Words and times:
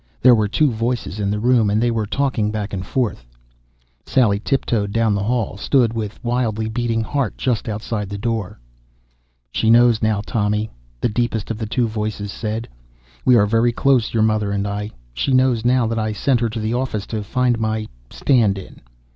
There 0.19 0.33
were 0.33 0.47
two 0.47 0.71
voices 0.71 1.19
in 1.19 1.29
the 1.29 1.37
room, 1.39 1.69
and 1.69 1.79
they 1.79 1.91
were 1.91 2.07
talking 2.07 2.49
back 2.49 2.73
and 2.73 2.83
forth. 2.83 3.23
Sally 4.03 4.39
tiptoed 4.39 4.91
down 4.91 5.13
the 5.13 5.21
hall, 5.21 5.57
stood 5.57 5.93
with 5.93 6.23
wildly 6.23 6.67
beating 6.67 7.03
heart 7.03 7.37
just 7.37 7.69
outside 7.69 8.09
the 8.09 8.17
door. 8.17 8.59
"She 9.51 9.69
knows 9.69 10.01
now, 10.01 10.23
Tommy," 10.25 10.71
the 11.01 11.07
deepest 11.07 11.51
of 11.51 11.59
the 11.59 11.67
two 11.67 11.87
voices 11.87 12.31
said. 12.31 12.67
"We 13.25 13.35
are 13.35 13.45
very 13.45 13.71
close, 13.71 14.11
your 14.11 14.23
mother 14.23 14.51
and 14.51 14.65
I. 14.67 14.89
She 15.13 15.33
knows 15.33 15.63
now 15.63 15.85
that 15.85 15.99
I 15.99 16.13
sent 16.13 16.39
her 16.39 16.49
to 16.49 16.59
the 16.59 16.73
office 16.73 17.05
to 17.05 17.21
find 17.21 17.59
my 17.59 17.85
'stand 18.09 18.57
in.' 18.57 18.81